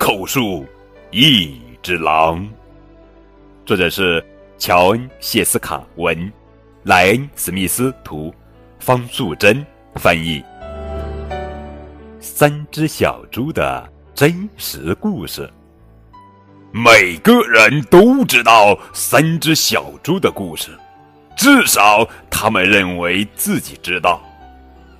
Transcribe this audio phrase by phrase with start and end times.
[0.00, 0.66] 口述
[1.10, 2.48] 一只狼，
[3.66, 4.24] 作者是
[4.56, 6.32] 乔恩·谢斯卡文，
[6.84, 8.34] 莱恩·史密斯图，
[8.78, 9.64] 方素珍
[9.96, 10.42] 翻译。
[12.18, 15.48] 三只小猪的真实故事。
[16.72, 20.70] 每个人都知道三只小猪的故事，
[21.36, 24.18] 至少他们认为自己知道，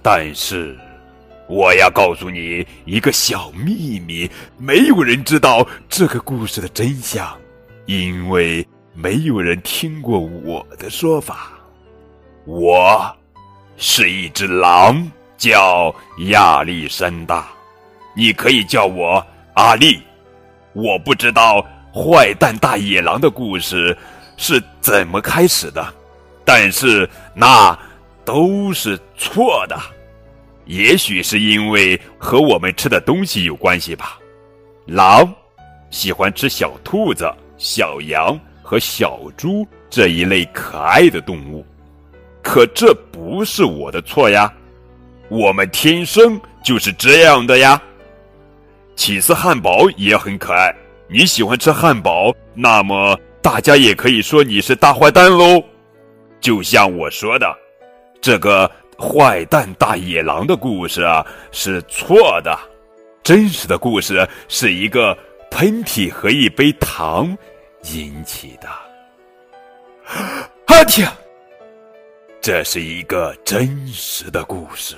[0.03, 0.79] 但是。
[1.51, 7.37] 我要告诉你一个小秘密，没有人知道这个故事的真相，
[7.87, 11.51] 因为没有人听过我的说法。
[12.45, 13.17] 我
[13.77, 15.93] 是一只狼，叫
[16.29, 17.49] 亚历山大，
[18.15, 19.21] 你可以叫我
[19.55, 20.01] 阿力。
[20.73, 23.97] 我不知道坏蛋大野狼的故事
[24.37, 25.93] 是怎么开始的，
[26.45, 27.77] 但是那
[28.25, 29.77] 都是错的。
[30.71, 34.17] 也许是因为和我们吃的东西有关系吧。
[34.87, 35.29] 狼
[35.91, 41.67] 喜欢吃小兔子、小羊和小猪这一类可爱的动物，
[42.41, 44.53] 可这不是我的错呀。
[45.29, 47.83] 我们天生就是这样的呀。
[48.95, 50.73] 起司汉堡也很可爱。
[51.09, 55.61] 你喜欢吃汉堡，那么大家也可以说你是大坏蛋喽。
[56.41, 57.53] 就像我说的，
[58.21, 58.71] 这个。
[59.01, 62.55] 坏蛋大野狼的故事啊是错的，
[63.23, 65.17] 真实的故事是一个
[65.51, 67.35] 喷嚏和一杯糖
[67.95, 68.69] 引起的。
[70.67, 71.09] 阿嚏！
[72.43, 74.97] 这是一个真实的故事。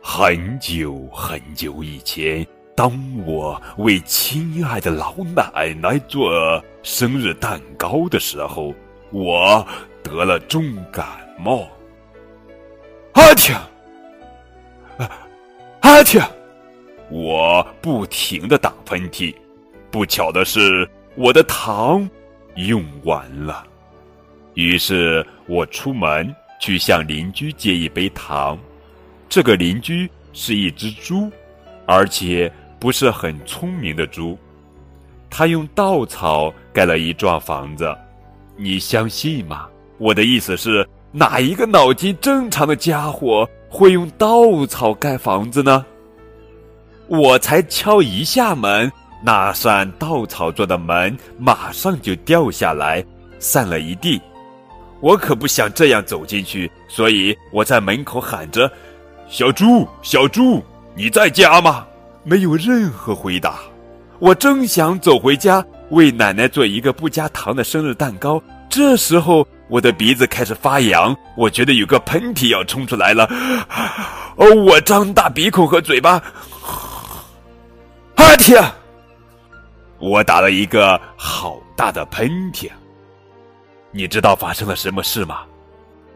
[0.00, 2.46] 很久很久以前，
[2.76, 2.92] 当
[3.26, 8.72] 我为亲爱的老奶奶做生日蛋糕的时候，
[9.10, 9.66] 我
[10.02, 11.68] 得了重感冒。
[13.20, 13.54] 阿嚏！
[15.80, 16.26] 阿嚏！
[17.10, 19.34] 我不停的打喷嚏，
[19.90, 22.08] 不巧的是，我的糖
[22.54, 23.62] 用完了。
[24.54, 28.58] 于是我出门去向邻居借一杯糖。
[29.28, 31.30] 这个邻居是一只猪，
[31.84, 34.36] 而且不是很聪明的猪。
[35.28, 37.94] 他用稻草盖了一幢房子，
[38.56, 39.68] 你相信吗？
[39.98, 40.88] 我的意思是。
[41.12, 45.84] 哪一个脑筋正常的家伙会用稻草盖房子呢？
[47.08, 53.04] 我才敲一下门，那扇稻草做的门马上就掉下来，
[53.40, 54.20] 散了一地。
[55.00, 58.70] 我可不想这样走进去，所以我在门口喊着
[59.28, 60.62] ：“小猪，小猪，
[60.94, 61.84] 你在家吗？”
[62.22, 63.60] 没有任何回答。
[64.18, 69.46] 我正想走回家，为奶奶做一个不加糖的生日蛋糕，这时候。
[69.70, 73.24] 我的鼻子开始发痒，我觉得有个喷嚏要冲出来了。
[74.34, 76.20] 哦，我张大鼻孔和嘴巴，
[78.16, 78.60] 啊天！
[80.00, 82.68] 我打了一个好大的喷嚏。
[83.92, 85.42] 你知道发生了什么事吗？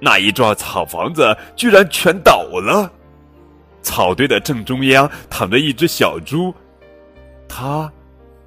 [0.01, 2.91] 那一幢草房子居然全倒了。
[3.83, 6.53] 草堆的正中央躺着一只小猪，
[7.49, 7.89] 它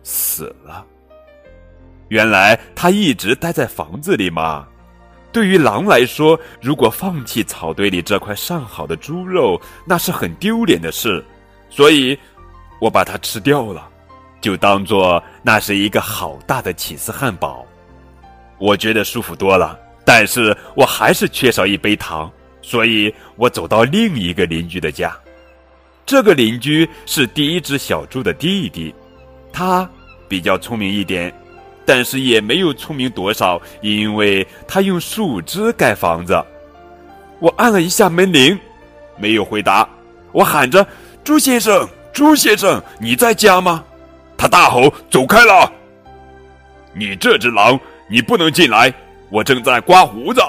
[0.04, 0.86] 死了。
[2.10, 4.68] 原来它一直待在房子里嘛。
[5.32, 11.24] 对于狼来说，如果放弃草堆里这块上好的猪肉，那是很丢脸的事。
[11.70, 12.18] 所以，
[12.80, 13.88] 我把它吃掉了，
[14.42, 17.66] 就当做那是一个好大的起司汉堡。
[18.58, 22.32] 我觉得舒服多了，但是我还是缺少一杯糖，
[22.62, 25.16] 所以我走到另一个邻居的家。
[26.06, 28.96] 这个邻居是第一只小猪的弟弟，
[29.52, 29.88] 他
[30.30, 31.32] 比较聪明一点。
[31.88, 36.38] 但是也没有聪明多少，因为他用树枝盖房子。
[37.40, 38.60] 我按了一下门铃，
[39.16, 39.88] 没有回答。
[40.34, 40.86] 我喊着
[41.24, 43.86] ：“朱先生，朱先生，你在家吗？”
[44.38, 45.72] 他大吼：“走开了！
[46.94, 47.80] 你这只狼，
[48.10, 48.94] 你不能进来！
[49.30, 50.42] 我正在刮胡子。”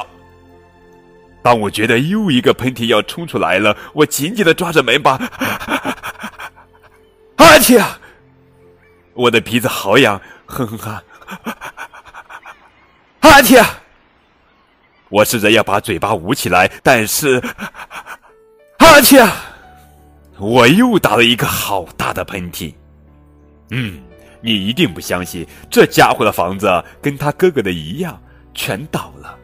[1.41, 5.13] 当我觉得又一个喷嚏要冲出来了，我紧紧的抓着门把。
[7.37, 7.81] 啊天！
[9.15, 11.01] 我的鼻子好痒，哼哼哈。
[13.21, 13.65] 阿嚏！
[15.09, 17.43] 我试着要把嘴巴捂起来，但是，
[18.79, 19.29] 阿嚏！
[20.39, 22.73] 我又打了一个好大的喷嚏。
[23.71, 24.01] 嗯，
[24.41, 28.21] 你一定不相信，这家伙的房子跟他哥哥的一样，
[28.55, 29.37] 全倒了。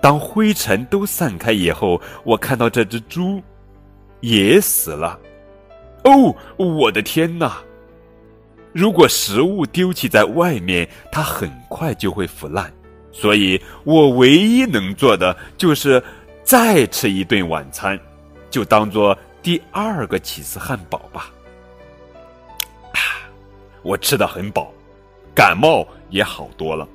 [0.00, 3.42] 当灰尘都散开以后，我看到这只猪
[4.20, 5.18] 也死了。
[6.04, 7.58] 哦，我的天哪！
[8.76, 12.70] 如果食物丢弃在外面，它很快就会腐烂。
[13.10, 16.02] 所以我唯一能做的就是
[16.42, 17.98] 再吃一顿晚餐，
[18.50, 21.32] 就当做第二个起司汉堡吧。
[23.82, 24.70] 我吃的很饱，
[25.34, 26.86] 感冒也好多了，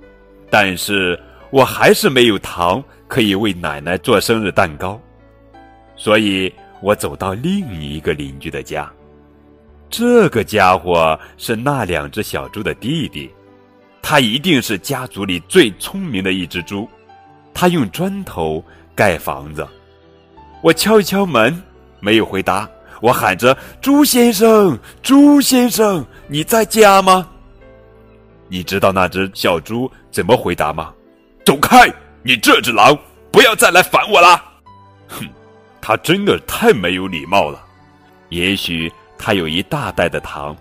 [0.51, 1.19] 但是
[1.49, 2.83] 我还是没有糖。
[3.07, 5.01] 可以为奶奶做生日蛋糕，
[5.97, 8.89] 所以我走到另一个邻居的家。
[9.91, 13.29] 这个家伙是那两只小猪的弟弟，
[14.01, 16.89] 他一定是家族里最聪明的一只猪。
[17.53, 18.63] 他用砖头
[18.95, 19.67] 盖房子。
[20.63, 21.61] 我敲一敲门，
[21.99, 22.67] 没有回答。
[23.01, 27.27] 我喊着：“猪先生，猪先生，你在家吗？”
[28.47, 30.93] 你知道那只小猪怎么回答吗？
[31.43, 31.91] 走开！
[32.23, 32.97] 你这只狼，
[33.31, 34.41] 不要再来烦我了！
[35.07, 35.27] 哼，
[35.81, 37.61] 他真的太没有礼貌了。
[38.29, 38.91] 也许
[39.21, 40.57] 他有一大袋的糖，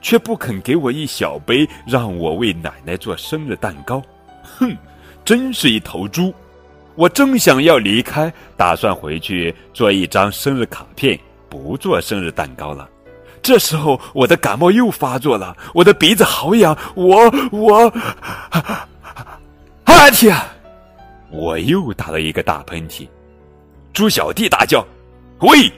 [0.00, 4.00] 却不肯给我一小杯，让我为奶奶做生日蛋糕。
[4.44, 4.76] 哼，
[5.24, 6.32] 真是一头猪！
[6.94, 11.18] 我正想要离开，打算回去做一张生日卡片，
[11.48, 12.88] 不做生日蛋糕了。
[13.42, 17.92] 这时候，我的感冒又发作了，我的鼻子好痒，我我，
[19.82, 20.36] 啊天！
[21.30, 23.08] 我又打了一个大喷嚏，
[23.92, 24.86] 猪小弟大叫
[25.42, 25.70] ：“喂，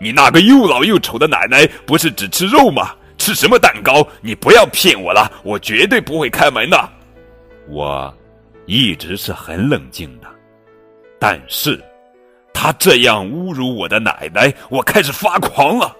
[0.00, 2.94] 你那个又老又丑的奶奶不是只吃肉吗？
[3.18, 4.06] 吃什么蛋糕？
[4.22, 6.88] 你不要骗我了，我绝对不会开门的。”
[7.68, 8.12] 我
[8.64, 10.26] 一直是很冷静的，
[11.18, 11.78] 但是
[12.54, 15.94] 他这样侮辱我的奶奶，我开始发狂了。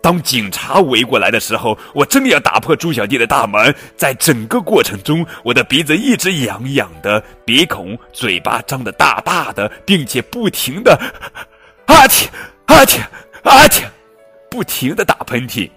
[0.00, 3.74] 当警察围过来的时候，我正要打破猪小弟的大门。
[3.96, 10.92] 在整个过程中，我的鼻子一直痒痒的，鼻孔、嘴巴张得大大的，并且不停的
[11.86, 12.28] 啊 嚏
[12.66, 13.00] 啊嚏
[13.42, 13.84] 啊嚏，
[14.50, 15.68] 不停的打喷嚏。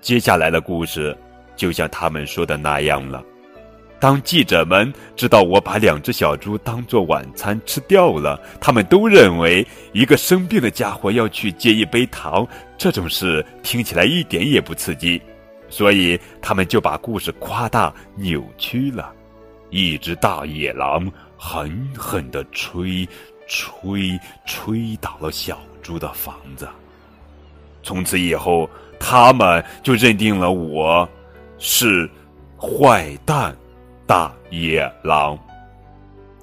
[0.00, 1.16] 接下来的故事，
[1.56, 3.22] 就像他们说的那样了。
[3.98, 12.46] 当记者们知道我把两只小猪当做晚餐吃掉了，他们都认为一个生病的家伙要去接一杯糖，
[12.76, 15.22] 这种事听起来一点也不刺激，
[15.68, 19.12] 所以他们就把故事夸大扭曲了。
[19.70, 23.08] 一只大野狼狠狠地吹，
[23.46, 26.68] 吹，吹倒了小猪的房子。
[27.82, 28.68] 从此以后，
[28.98, 31.08] 他们就认定了我
[31.58, 32.08] 是
[32.56, 33.54] 坏蛋。
[34.04, 35.38] 大野狼，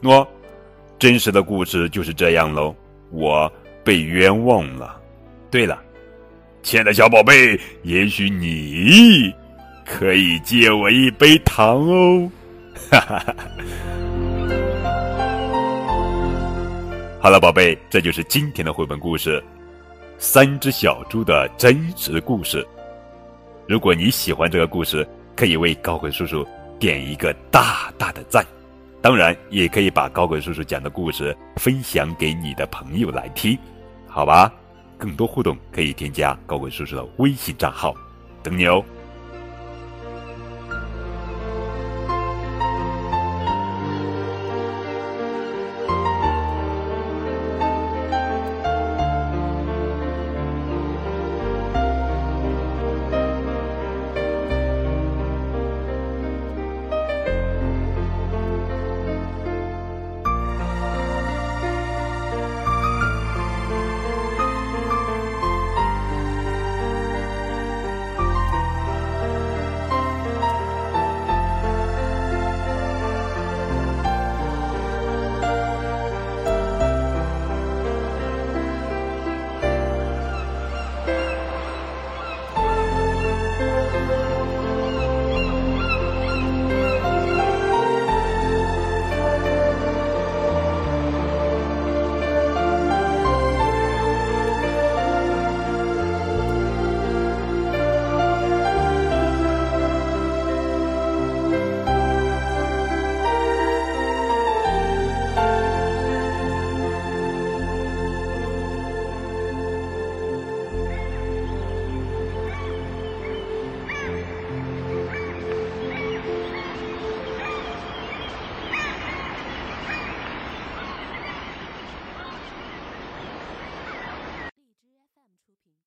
[0.01, 0.25] 喏，
[0.97, 2.73] 真实的故事就是这样喽。
[3.11, 3.51] 我
[3.83, 4.99] 被冤枉了。
[5.51, 5.77] 对了，
[6.63, 9.31] 亲爱的小宝贝，也许你
[9.85, 12.31] 可以借我一杯糖哦。
[12.89, 13.35] 哈哈哈。
[17.21, 19.39] 好了，宝贝，这就是今天的绘本故事
[20.21, 22.61] 《三只小猪的真实故事》。
[23.65, 26.45] 如果你喜欢这个故事，可以为高鬼叔叔。
[26.77, 28.45] 点一个大大的赞，
[29.01, 33.57] 当然也可以把高鬼叔叔讲的故事分享给你的朋友来听，
[34.07, 34.49] 好吧？
[34.97, 37.93] 更多互动可以添加高鬼叔叔的微信账号，
[38.41, 38.81] 等你哦。